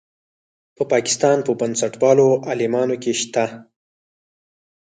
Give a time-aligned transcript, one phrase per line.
[0.75, 3.45] په پاکستان په بنسټپالو عالمانو کې شته.